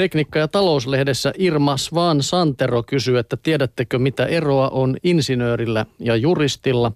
Tekniikka- 0.00 0.38
ja 0.38 0.48
talouslehdessä 0.48 1.32
Irma 1.38 1.76
Svan 1.76 2.22
Santero 2.22 2.82
kysyy, 2.82 3.18
että 3.18 3.36
tiedättekö 3.36 3.98
mitä 3.98 4.26
eroa 4.26 4.68
on 4.68 4.96
insinöörillä 5.02 5.86
ja 5.98 6.16
juristilla. 6.16 6.92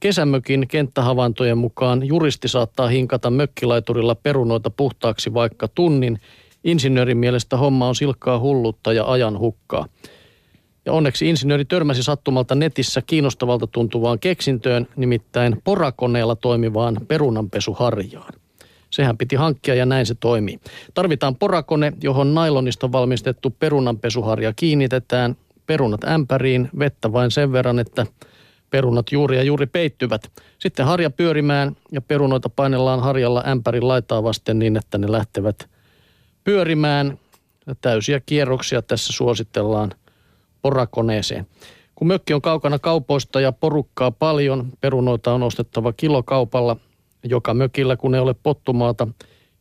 Kesämökin 0.00 0.68
kenttähavaintojen 0.68 1.58
mukaan 1.58 2.06
juristi 2.06 2.48
saattaa 2.48 2.88
hinkata 2.88 3.30
mökkilaiturilla 3.30 4.14
perunoita 4.14 4.70
puhtaaksi 4.70 5.34
vaikka 5.34 5.68
tunnin. 5.68 6.20
Insinöörin 6.64 7.16
mielestä 7.16 7.56
homma 7.56 7.88
on 7.88 7.94
silkkaa 7.94 8.38
hullutta 8.38 8.92
ja 8.92 9.04
ajan 9.04 9.38
hukkaa. 9.38 9.86
Ja 10.86 10.92
onneksi 10.92 11.28
insinööri 11.28 11.64
törmäsi 11.64 12.02
sattumalta 12.02 12.54
netissä 12.54 13.02
kiinnostavalta 13.06 13.66
tuntuvaan 13.66 14.18
keksintöön, 14.18 14.86
nimittäin 14.96 15.60
porakoneella 15.64 16.36
toimivaan 16.36 16.96
perunanpesuharjaan. 17.08 18.43
Sehän 18.94 19.18
piti 19.18 19.36
hankkia 19.36 19.74
ja 19.74 19.86
näin 19.86 20.06
se 20.06 20.14
toimii. 20.14 20.60
Tarvitaan 20.94 21.36
porakone, 21.36 21.92
johon 22.02 22.34
nailonista 22.34 22.92
valmistettu 22.92 23.50
perunanpesuharja 23.50 24.52
kiinnitetään, 24.56 25.36
perunat 25.66 26.04
ämpäriin, 26.04 26.68
vettä 26.78 27.12
vain 27.12 27.30
sen 27.30 27.52
verran, 27.52 27.78
että 27.78 28.06
perunat 28.70 29.12
juuri 29.12 29.36
ja 29.36 29.42
juuri 29.42 29.66
peittyvät. 29.66 30.32
Sitten 30.58 30.86
harja 30.86 31.10
pyörimään 31.10 31.76
ja 31.92 32.00
perunoita 32.00 32.48
painellaan 32.48 33.00
harjalla 33.00 33.44
ämpärin 33.46 33.88
laitaa 33.88 34.22
vasten 34.22 34.58
niin, 34.58 34.76
että 34.76 34.98
ne 34.98 35.12
lähtevät 35.12 35.68
pyörimään. 36.44 37.18
Täysiä 37.80 38.20
kierroksia 38.26 38.82
tässä 38.82 39.12
suositellaan 39.12 39.92
porakoneeseen. 40.62 41.46
Kun 41.94 42.08
mökki 42.08 42.34
on 42.34 42.42
kaukana 42.42 42.78
kaupoista 42.78 43.40
ja 43.40 43.52
porukkaa 43.52 44.10
paljon, 44.10 44.72
perunoita 44.80 45.32
on 45.32 45.42
ostettava 45.42 45.92
kilokaupalla 45.92 46.76
joka 47.24 47.54
mökillä, 47.54 47.96
kun 47.96 48.14
ei 48.14 48.20
ole 48.20 48.34
pottumaata 48.42 49.08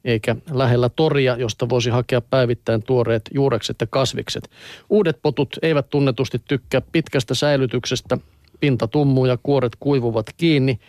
eikä 0.06 0.36
lähellä 0.52 0.90
toria, 0.90 1.38
josta 1.38 1.70
voisi 1.70 1.90
hakea 1.90 2.22
päivittäin 2.22 2.84
tuoreet 2.84 3.22
juurekset 3.34 3.76
ja 3.82 3.88
kasvikset. 3.88 4.50
Uudet 4.90 5.20
potut 5.22 5.50
eivät 5.62 5.90
tunnetusti 5.90 6.42
tykkää 6.48 6.82
pitkästä 6.92 7.36
säilytyksestä. 7.36 8.18
Pinta 8.60 8.88
tummuu 8.88 9.26
ja 9.26 9.38
kuoret 9.44 9.72
kuivuvat 9.80 10.26
kiinni. 10.38 10.80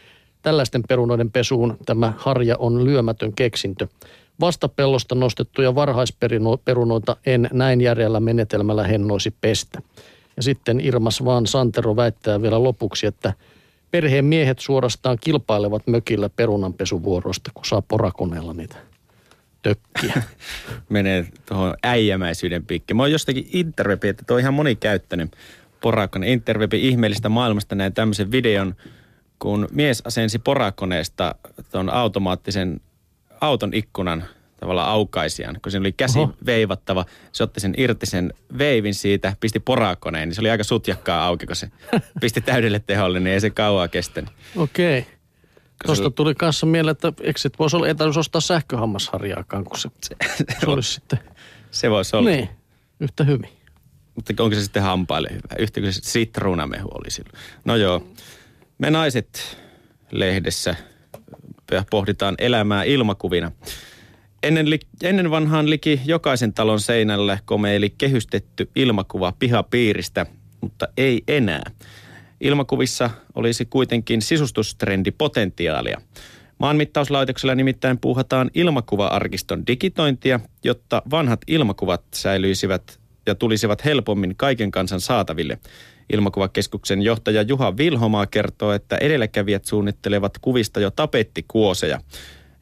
Tällaisten 0.43 0.83
perunoiden 0.89 1.31
pesuun 1.31 1.77
tämä 1.87 2.13
harja 2.17 2.57
on 2.59 2.85
lyömätön 2.85 3.33
keksintö. 3.33 3.89
Vastapellosta 4.41 5.15
nostettuja 5.15 5.75
varhaisperunoita 5.75 7.17
en 7.27 7.49
näin 7.53 7.81
järjellä 7.81 8.21
menetelmällä 8.21 8.83
hennoisi 8.83 9.35
pestä. 9.41 9.83
Ja 10.37 10.43
sitten 10.43 10.81
Irmas 10.81 11.25
vaan 11.25 11.47
Santero 11.47 11.97
väittää 11.97 12.43
vielä 12.43 12.63
lopuksi, 12.63 13.07
että– 13.07 13.33
perheen 13.95 14.25
miehet 14.25 14.59
suorastaan 14.59 15.19
kilpailevat 15.21 15.87
mökillä 15.87 16.29
perunanpesuvuorosta, 16.29 17.51
kun 17.55 17.65
saa 17.65 17.83
porakoneella 17.83 18.55
niitä 18.55 18.77
tökkiä. 19.63 20.23
Menee 20.89 21.27
tuohon 21.47 21.75
äijämäisyyden 21.83 22.67
piikki. 22.67 22.95
Mä 22.95 23.03
oon 23.03 23.13
jostakin 23.13 23.49
interwebi, 23.53 24.09
että 24.09 24.25
toi 24.27 24.41
ihan 24.41 24.55
monikäyttöinen 24.55 25.31
porakone. 25.81 26.33
Interwebi 26.33 26.89
ihmeellistä 26.89 27.29
maailmasta 27.29 27.75
näin 27.75 27.93
tämmöisen 27.93 28.31
videon, 28.31 28.75
kun 29.39 29.69
mies 29.73 30.03
asensi 30.05 30.39
porakoneesta 30.39 31.35
tuon 31.73 31.91
automaattisen 31.91 32.81
auton 33.41 33.75
ikkunan 33.75 34.25
tavallaan 34.61 34.89
aukaisijan, 34.89 35.59
kun 35.63 35.73
siinä 35.73 35.83
oli 35.83 35.93
käsi 35.93 36.19
Oho. 36.19 36.35
veivattava. 36.47 37.05
Se 37.33 37.43
otti 37.43 37.61
sen 37.61 37.75
irti 37.77 38.07
sen 38.07 38.33
veivin 38.59 38.95
siitä, 38.95 39.37
pisti 39.41 39.61
porakoneen, 39.61 40.29
niin 40.29 40.35
se 40.35 40.41
oli 40.41 40.51
aika 40.51 40.65
sutjakkaa 40.65 41.27
auki, 41.27 41.47
kun 41.47 41.57
se 41.57 41.71
pisti 42.21 42.41
täydelle 42.41 42.79
teholle, 42.79 43.21
niin 43.21 43.35
ei 43.35 43.41
se 43.41 43.51
kauaa 43.51 43.89
kestänyt. 43.89 44.31
Okei. 44.57 44.99
Okay. 44.99 45.15
Tuosta 45.87 46.11
tuli 46.11 46.35
kanssa 46.35 46.67
mieleen, 46.67 46.93
että 46.93 47.13
eikö 47.21 47.41
sit 47.41 47.59
voisi 47.59 47.77
olla, 47.77 47.87
ei 47.87 47.95
ostaa 48.19 48.41
sähköhammasharjaakaan, 48.41 49.65
kun 49.65 49.79
se, 49.79 49.89
se, 50.03 50.17
se 50.61 50.67
olisi 50.67 50.93
sitten... 50.93 51.19
Se 51.71 51.91
voisi 51.91 52.17
olla. 52.17 52.31
Niin, 52.31 52.49
yhtä 53.01 53.25
hyvin. 53.25 53.51
Mutta 54.15 54.43
onko 54.43 54.55
se 54.55 54.63
sitten 54.63 54.83
hampaille 54.83 55.29
hyvä? 55.31 55.55
Yhtä 55.59 55.81
kuin 55.81 55.93
se 55.93 56.01
sitruunamehu 56.03 56.89
oli 56.95 57.11
silloin. 57.11 57.39
No 57.65 57.77
joo, 57.77 58.09
me 58.79 58.91
naiset 58.91 59.59
lehdessä 60.11 60.77
pohditaan 61.91 62.35
elämää 62.39 62.83
ilmakuvina. 62.83 63.53
Ennen, 64.45 64.71
li, 64.71 64.79
ennen 65.03 65.31
vanhaan 65.31 65.71
liki 65.71 66.01
jokaisen 66.05 66.53
talon 66.53 66.81
seinälle 66.81 67.41
komeili 67.45 67.91
kehystetty 67.99 68.71
ilmakuva 68.77 69.33
pihapiiristä, 69.39 70.27
mutta 70.61 70.89
ei 70.97 71.23
enää. 71.29 71.71
Ilmakuvissa 72.41 73.11
olisi 73.35 73.65
kuitenkin 73.65 74.23
sisustustrendi-potentiaalia. 74.23 76.01
Maanmittauslaitoksella 76.59 77.55
nimittäin 77.55 77.99
puuhataan 77.99 78.51
ilmakuva-arkiston 78.55 79.67
digitointia, 79.67 80.41
jotta 80.65 81.03
vanhat 81.11 81.41
ilmakuvat 81.47 82.03
säilyisivät 82.15 83.01
ja 83.27 83.35
tulisivat 83.35 83.85
helpommin 83.85 84.35
kaiken 84.37 84.71
kansan 84.71 85.01
saataville. 85.01 85.59
Ilmakuvakeskuksen 86.13 87.03
johtaja 87.03 87.43
Juha 87.43 87.77
Vilhomaa 87.77 88.27
kertoo, 88.27 88.73
että 88.73 88.97
edelläkävijät 88.97 89.65
suunnittelevat 89.65 90.39
kuvista 90.41 90.81
jo 90.81 90.91
tapettikuoseja. 90.91 92.01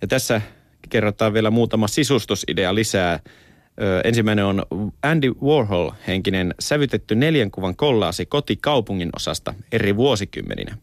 Ja 0.03 0.09
tässä 0.09 0.41
kerrotaan 0.89 1.35
vielä 1.35 1.51
muutama 1.51 1.89
sisustusidea 1.89 2.75
lisää. 2.75 3.21
Ö, 3.81 4.01
ensimmäinen 4.05 4.45
on 4.45 4.63
Andy 5.03 5.33
Warhol-henkinen 5.43 6.55
sävytetty 6.61 7.15
neljän 7.15 7.51
kuvan 7.51 7.77
kollaasi 7.77 8.27
kotikaupungin 8.27 9.11
osasta 9.17 9.55
eri 9.73 9.97
vuosikymmeninä. 9.97 10.77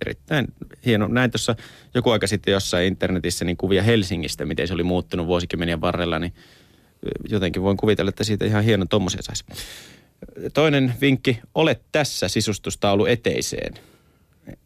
Erittäin 0.00 0.46
hieno. 0.86 1.08
Näin 1.08 1.30
tuossa 1.30 1.56
joku 1.94 2.10
aika 2.10 2.26
sitten 2.26 2.52
jossain 2.52 2.86
internetissä 2.86 3.44
niin 3.44 3.56
kuvia 3.56 3.82
Helsingistä, 3.82 4.44
miten 4.44 4.68
se 4.68 4.74
oli 4.74 4.82
muuttunut 4.82 5.26
vuosikymmenien 5.26 5.80
varrella, 5.80 6.18
niin 6.18 6.32
jotenkin 7.28 7.62
voin 7.62 7.76
kuvitella, 7.76 8.08
että 8.08 8.24
siitä 8.24 8.44
ihan 8.44 8.64
hieno 8.64 8.86
tommosia 8.90 9.22
saisi. 9.22 9.44
Toinen 10.54 10.94
vinkki, 11.00 11.40
ole 11.54 11.80
tässä 11.92 12.28
sisustustaulu 12.28 13.06
eteiseen– 13.06 13.74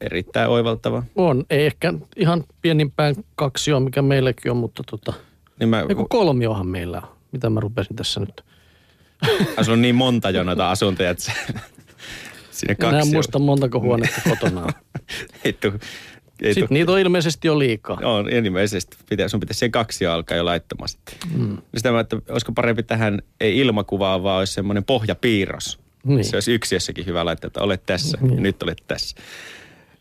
erittäin 0.01 0.49
oivaltava. 0.49 1.03
On, 1.17 1.45
ei 1.51 1.67
ehkä 1.67 1.95
ihan 2.17 2.45
pienimpään 2.63 3.15
kaksi 3.35 3.73
on, 3.73 3.83
mikä 3.83 4.03
meilläkin 4.03 4.51
on, 4.51 4.57
mutta 4.57 4.83
tota, 4.91 5.13
niin 5.61 5.69
mä, 5.69 5.85
Eiku 5.89 6.07
kolmiohan 6.11 6.67
meillä 6.67 6.99
on. 6.99 7.09
Mitä 7.33 7.51
mä 7.51 7.61
rupesin 7.61 7.97
tässä 7.97 8.21
nyt? 8.21 8.45
On 9.73 9.83
niin 9.83 9.95
monta 9.95 10.31
jo 10.31 10.45
noita 10.45 10.71
asuntoja, 10.71 11.11
että 11.11 11.33
sinne 12.51 12.75
kaksi 12.75 12.97
Enää 12.97 13.05
muista 13.13 13.39
montako 13.39 13.81
huonetta 13.81 14.21
kotona 14.29 14.63
on. 14.63 14.73
Hittu. 15.47 15.73
Ei 16.43 16.55
Sitten 16.55 16.75
niitä 16.75 16.93
on 16.93 16.99
ilmeisesti 16.99 17.49
jo 17.49 17.59
liikaa. 17.59 17.99
On, 18.05 18.29
ilmeisesti. 18.29 18.97
Pitää, 19.11 19.29
sun 19.29 19.41
pitäisi 19.41 19.59
sen 19.59 19.71
kaksi 19.71 20.07
alkaa 20.07 20.37
jo 20.37 20.45
laittomasti. 20.45 21.17
Mm. 21.37 21.59
Sitä 21.77 22.01
että 22.01 22.17
olisiko 22.29 22.53
parempi 22.53 22.83
tähän 22.83 23.23
ei 23.41 23.59
ilmakuvaa, 23.59 24.23
vaan 24.23 24.39
olisi 24.39 24.53
semmoinen 24.53 24.85
pohjapiirros. 24.85 25.79
Niin. 26.05 26.25
Se 26.25 26.37
olisi 26.37 26.53
yksiössäkin 26.53 27.07
hyvä 27.07 27.25
laittaa, 27.25 27.47
että 27.47 27.61
olet 27.61 27.87
tässä 27.87 28.19
niin. 28.21 28.35
ja 28.35 28.41
nyt 28.41 28.63
olet 28.63 28.83
tässä. 28.89 29.17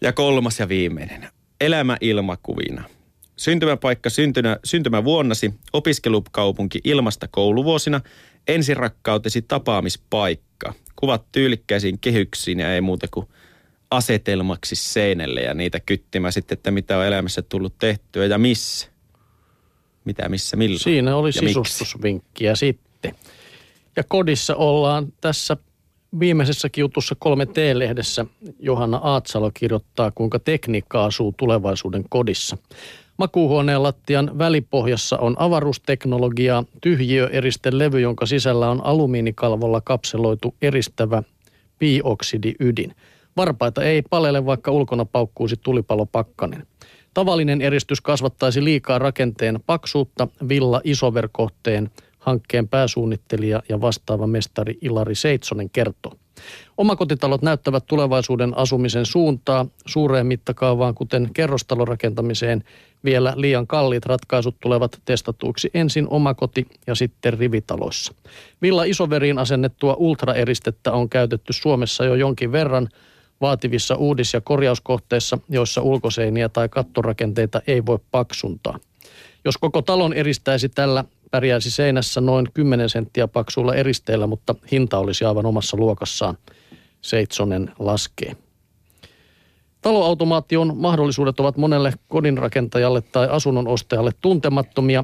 Ja 0.03 0.13
kolmas 0.13 0.59
ja 0.59 0.69
viimeinen. 0.69 1.27
Elämä 1.61 1.97
ilmakuvina. 2.01 2.83
Syntymäpaikka 3.37 4.09
syntynä, 4.09 4.57
syntymävuonnasi, 4.63 5.53
opiskelukaupunki 5.73 6.79
ilmasta 6.83 7.27
kouluvuosina, 7.27 8.01
ensirakkautesi 8.47 9.41
tapaamispaikka. 9.41 10.73
Kuvat 10.95 11.25
tyylikkäisiin 11.31 11.99
kehyksiin 11.99 12.59
ja 12.59 12.73
ei 12.73 12.81
muuta 12.81 13.07
kuin 13.11 13.27
asetelmaksi 13.91 14.75
seinälle 14.75 15.41
ja 15.41 15.53
niitä 15.53 15.79
kyttimä 15.79 16.31
sitten, 16.31 16.55
että 16.55 16.71
mitä 16.71 16.97
on 16.97 17.05
elämässä 17.05 17.41
tullut 17.41 17.77
tehtyä 17.79 18.25
ja 18.25 18.37
missä. 18.37 18.87
Mitä, 20.05 20.29
missä, 20.29 20.57
milloin. 20.57 20.79
Siinä 20.79 21.15
oli 21.15 21.31
sisustusvinkkiä 21.31 22.55
sitten. 22.55 23.15
Ja 23.95 24.03
kodissa 24.03 24.55
ollaan 24.55 25.13
tässä 25.21 25.57
viimeisessä 26.19 26.69
jutussa 26.77 27.15
3T-lehdessä 27.25 28.25
Johanna 28.59 28.97
Aatsalo 28.97 29.51
kirjoittaa, 29.53 30.11
kuinka 30.11 30.39
tekniikka 30.39 31.05
asuu 31.05 31.33
tulevaisuuden 31.37 32.05
kodissa. 32.09 32.57
Makuuhuoneen 33.17 33.83
lattian 33.83 34.37
välipohjassa 34.37 35.17
on 35.17 35.35
avaruusteknologiaa, 35.39 36.63
tyhjiöeristelevy, 36.81 37.99
jonka 37.99 38.25
sisällä 38.25 38.69
on 38.69 38.85
alumiinikalvolla 38.85 39.81
kapseloitu 39.81 40.55
eristävä 40.61 41.23
piioksidiydin. 41.79 42.95
Varpaita 43.37 43.83
ei 43.83 44.01
palele, 44.01 44.45
vaikka 44.45 44.71
ulkona 44.71 45.05
paukkuisi 45.05 45.55
tulipalopakkanen. 45.57 46.67
Tavallinen 47.13 47.61
eristys 47.61 48.01
kasvattaisi 48.01 48.63
liikaa 48.63 48.99
rakenteen 48.99 49.59
paksuutta, 49.65 50.27
villa 50.49 50.81
isoverkohteen 50.83 51.91
hankkeen 52.23 52.67
pääsuunnittelija 52.67 53.63
ja 53.69 53.81
vastaava 53.81 54.27
mestari 54.27 54.77
Ilari 54.81 55.15
Seitsonen 55.15 55.69
kertoo. 55.69 56.13
Omakotitalot 56.77 57.41
näyttävät 57.41 57.83
tulevaisuuden 57.85 58.57
asumisen 58.57 59.05
suuntaa 59.05 59.65
suureen 59.85 60.25
mittakaavaan, 60.25 60.95
kuten 60.95 61.29
kerrostalorakentamiseen. 61.33 62.63
Vielä 63.03 63.33
liian 63.35 63.67
kalliit 63.67 64.05
ratkaisut 64.05 64.55
tulevat 64.59 65.01
testatuiksi 65.05 65.69
ensin 65.73 66.07
omakoti- 66.09 66.67
ja 66.87 66.95
sitten 66.95 67.33
rivitaloissa. 67.33 68.13
Villa 68.61 68.83
Isoveriin 68.83 69.39
asennettua 69.39 69.95
ultraeristettä 69.97 70.91
on 70.91 71.09
käytetty 71.09 71.53
Suomessa 71.53 72.05
jo 72.05 72.15
jonkin 72.15 72.51
verran 72.51 72.89
vaativissa 73.41 73.95
uudis- 73.95 74.33
ja 74.33 74.41
korjauskohteissa, 74.41 75.37
joissa 75.49 75.81
ulkoseiniä 75.81 76.49
tai 76.49 76.69
kattorakenteita 76.69 77.61
ei 77.67 77.85
voi 77.85 77.99
paksuntaa. 78.11 78.79
Jos 79.45 79.57
koko 79.57 79.81
talon 79.81 80.13
eristäisi 80.13 80.69
tällä 80.69 81.03
pärjäisi 81.33 81.71
seinässä 81.71 82.21
noin 82.21 82.47
10 82.53 82.89
senttiä 82.89 83.27
paksuilla 83.27 83.75
eristeillä, 83.75 84.27
mutta 84.27 84.55
hinta 84.71 84.97
olisi 84.97 85.25
aivan 85.25 85.45
omassa 85.45 85.77
luokassaan. 85.77 86.37
Seitsonen 87.01 87.71
laskee. 87.79 88.35
Taloautomaation 89.81 90.77
mahdollisuudet 90.77 91.39
ovat 91.39 91.57
monelle 91.57 91.93
kodinrakentajalle 92.07 93.01
tai 93.01 93.27
asunnon 93.31 93.67
ostajalle 93.67 94.11
tuntemattomia. 94.21 95.03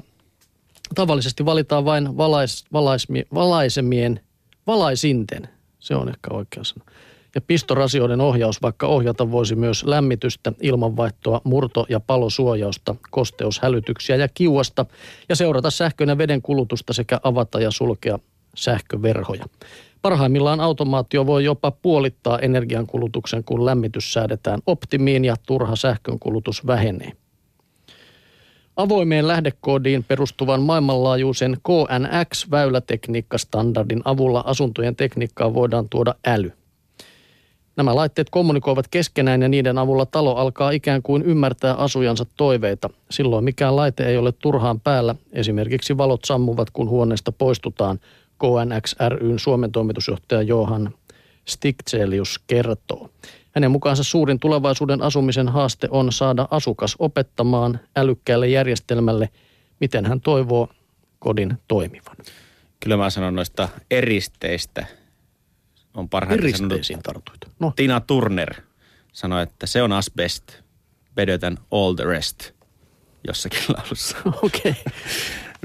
Tavallisesti 0.95 1.45
valitaan 1.45 1.85
vain 1.85 2.17
valais, 2.17 2.65
valaismi, 2.73 3.23
valaisemien, 3.33 4.19
valaisinten, 4.67 5.49
se 5.79 5.95
on 5.95 6.09
ehkä 6.09 6.29
oikea 6.31 6.63
sana, 6.63 6.85
ja 7.35 7.41
pistorasioiden 7.41 8.21
ohjaus, 8.21 8.61
vaikka 8.61 8.87
ohjata 8.87 9.31
voisi 9.31 9.55
myös 9.55 9.83
lämmitystä, 9.83 10.53
ilmanvaihtoa, 10.61 11.41
murto- 11.43 11.85
ja 11.89 11.99
palosuojausta, 11.99 12.95
kosteushälytyksiä 13.11 14.15
ja 14.15 14.27
kiuasta 14.27 14.85
ja 15.29 15.35
seurata 15.35 15.71
sähkön 15.71 16.09
ja 16.09 16.17
veden 16.17 16.41
kulutusta 16.41 16.93
sekä 16.93 17.19
avata 17.23 17.59
ja 17.59 17.71
sulkea 17.71 18.19
sähköverhoja. 18.55 19.45
Parhaimmillaan 20.01 20.59
automaatio 20.59 21.25
voi 21.25 21.43
jopa 21.43 21.71
puolittaa 21.71 22.39
energiankulutuksen, 22.39 23.43
kun 23.43 23.65
lämmitys 23.65 24.13
säädetään 24.13 24.59
optimiin 24.65 25.25
ja 25.25 25.35
turha 25.47 25.75
sähkönkulutus 25.75 26.67
vähenee. 26.67 27.11
Avoimeen 28.75 29.27
lähdekoodiin 29.27 30.03
perustuvan 30.03 30.61
maailmanlaajuisen 30.61 31.57
KNX-väylätekniikkastandardin 31.63 34.01
avulla 34.05 34.43
asuntojen 34.45 34.95
tekniikkaan 34.95 35.53
voidaan 35.53 35.89
tuoda 35.89 36.15
äly. 36.27 36.51
Nämä 37.79 37.95
laitteet 37.95 38.29
kommunikoivat 38.29 38.87
keskenään 38.87 39.41
ja 39.41 39.49
niiden 39.49 39.77
avulla 39.77 40.05
talo 40.05 40.35
alkaa 40.35 40.71
ikään 40.71 41.01
kuin 41.01 41.21
ymmärtää 41.21 41.73
asujansa 41.73 42.25
toiveita. 42.37 42.89
Silloin 43.11 43.43
mikään 43.43 43.75
laite 43.75 44.05
ei 44.05 44.17
ole 44.17 44.31
turhaan 44.31 44.79
päällä. 44.79 45.15
Esimerkiksi 45.33 45.97
valot 45.97 46.25
sammuvat, 46.25 46.69
kun 46.69 46.89
huoneesta 46.89 47.31
poistutaan, 47.31 47.99
KNX 48.39 48.95
ryn 49.09 49.39
Suomen 49.39 49.71
toimitusjohtaja 49.71 50.41
Johan 50.41 50.93
Stiktselius 51.45 52.39
kertoo. 52.47 53.09
Hänen 53.51 53.71
mukaansa 53.71 54.03
suurin 54.03 54.39
tulevaisuuden 54.39 55.01
asumisen 55.01 55.49
haaste 55.49 55.87
on 55.91 56.11
saada 56.11 56.47
asukas 56.51 56.95
opettamaan 56.99 57.79
älykkäälle 57.95 58.47
järjestelmälle, 58.47 59.29
miten 59.79 60.05
hän 60.05 60.21
toivoo 60.21 60.69
kodin 61.19 61.57
toimivan. 61.67 62.15
Kyllä 62.79 62.97
mä 62.97 63.09
sanon 63.09 63.35
noista 63.35 63.69
eristeistä. 63.91 64.98
On 65.99 66.09
parhaiten 66.09 66.45
Eristeisiin 66.45 67.03
tartuit. 67.03 67.41
No. 67.59 67.73
Tina 67.75 67.99
Turner 67.99 68.53
sanoi, 69.13 69.43
että 69.43 69.67
se 69.67 69.81
on 69.81 69.91
asbest, 69.91 70.43
better 71.15 71.39
than 71.39 71.57
all 71.71 71.93
the 71.93 72.03
rest 72.03 72.51
jossakin 73.27 73.59
laulussa. 73.77 74.17
Okei. 74.25 74.71
Okay. 74.71 74.73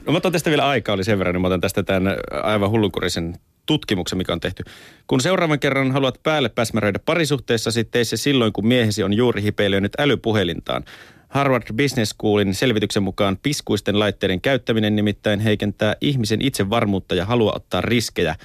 No 0.06 0.12
mä 0.12 0.16
otan 0.16 0.32
tästä 0.32 0.50
vielä 0.50 0.68
aikaa, 0.68 0.94
oli 0.94 1.04
sen 1.04 1.18
verran, 1.18 1.34
niin 1.34 1.42
mä 1.42 1.46
otan 1.46 1.60
tästä 1.60 1.82
tämän 1.82 2.16
aivan 2.42 2.70
hullunkurisen 2.70 3.38
tutkimuksen, 3.66 4.18
mikä 4.18 4.32
on 4.32 4.40
tehty. 4.40 4.64
Kun 5.06 5.20
seuraavan 5.20 5.60
kerran 5.60 5.92
haluat 5.92 6.22
päälle 6.22 6.48
päsmäröidä 6.48 6.98
parisuhteessa, 6.98 7.70
sitten 7.70 8.04
se 8.04 8.16
silloin, 8.16 8.52
kun 8.52 8.66
miehesi 8.66 9.02
on 9.02 9.12
juuri 9.12 9.42
hipeilönyt 9.42 9.92
älypuhelintaan. 9.98 10.84
Harvard 11.28 11.62
Business 11.76 12.10
Schoolin 12.10 12.54
selvityksen 12.54 13.02
mukaan 13.02 13.38
piskuisten 13.42 13.98
laitteiden 13.98 14.40
käyttäminen 14.40 14.96
nimittäin 14.96 15.40
heikentää 15.40 15.96
ihmisen 16.00 16.42
itsevarmuutta 16.42 17.14
ja 17.14 17.24
halua 17.24 17.52
ottaa 17.52 17.80
riskejä. 17.80 18.36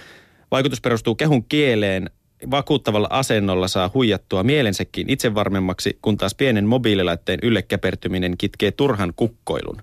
Vaikutus 0.51 0.81
perustuu 0.81 1.16
kehun 1.16 1.44
kieleen. 1.44 2.10
Vakuuttavalla 2.51 3.07
asennolla 3.12 3.68
saa 3.68 3.92
huijattua 3.94 4.44
mielensäkin 4.44 5.10
itsevarmemmaksi, 5.10 5.98
kun 6.01 6.18
taas 6.18 6.36
pienen 6.36 6.66
mobiililaitteen 6.66 7.40
ylle 7.44 7.62
käpertyminen 7.62 8.38
kitkee 8.38 8.72
turhan 8.72 9.13
kukkoilun. 9.16 9.81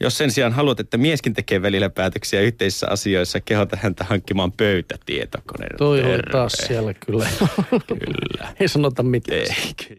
Jos 0.00 0.18
sen 0.18 0.30
sijaan 0.30 0.52
haluat, 0.52 0.80
että 0.80 0.98
mieskin 0.98 1.34
tekee 1.34 1.62
välillä 1.62 1.90
päätöksiä 1.90 2.40
yhteisissä 2.40 2.86
asioissa, 2.90 3.40
kehota 3.40 3.78
häntä 3.80 4.04
hankkimaan 4.04 4.52
pöytätietokoneen. 4.52 5.76
Toi 5.78 6.00
oli 6.04 6.22
taas 6.32 6.52
siellä 6.52 6.94
kyllä. 6.94 7.26
kyllä. 7.88 8.48
Ei 8.60 8.68
sanota 8.68 9.02
mitään. 9.02 9.40
Ei, 9.40 9.96